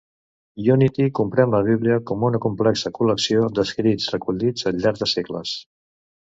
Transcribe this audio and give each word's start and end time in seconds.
Unity 0.75 1.03
comprèn 1.19 1.51
la 1.55 1.59
Bíblia 1.67 1.97
com 2.11 2.25
una 2.29 2.41
complexa 2.45 2.93
col·lecció 2.95 3.45
d'escrits 3.59 4.09
recollits 4.17 4.67
al 4.73 4.81
llarg 4.83 5.05
de 5.05 5.11
segles. 5.15 5.55